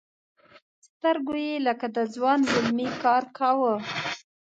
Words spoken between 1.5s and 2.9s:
لکه د ځوان زلمي